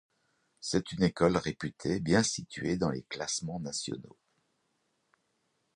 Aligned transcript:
C'est 0.61 0.93
une 0.93 1.03
école 1.03 1.37
réputée, 1.37 1.99
bien 1.99 2.23
située 2.23 2.75
dans 2.75 2.89
les 2.89 3.03
classements 3.03 3.59
nationaux. 3.59 4.17